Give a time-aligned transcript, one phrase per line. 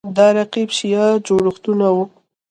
[0.17, 2.05] دا رقیب شیعه جوړښتونه وو